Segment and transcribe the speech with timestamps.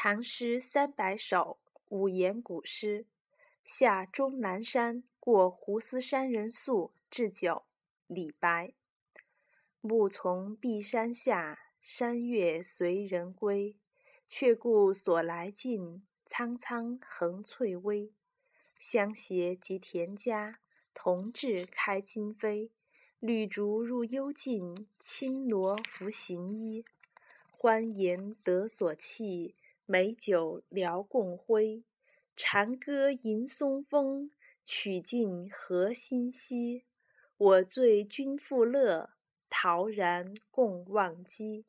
[0.00, 3.04] 唐诗三百首·五言古诗。
[3.64, 7.64] 下终南山，过斛斯山人宿，置酒。
[8.06, 8.74] 李白。
[9.80, 13.74] 暮从碧山下，山月随人归。
[14.28, 18.12] 却顾所来径，苍苍横翠微。
[18.78, 20.60] 相携及田家，
[20.94, 22.70] 同治开荆扉。
[23.18, 26.84] 绿竹入幽径，青萝拂行衣。
[27.50, 29.54] 欢颜得所憩。
[29.90, 31.82] 美酒聊共挥，
[32.36, 34.30] 长歌吟松风，
[34.62, 36.84] 曲尽何心兮。
[37.38, 39.14] 我醉君复乐，
[39.48, 41.64] 陶然共忘机。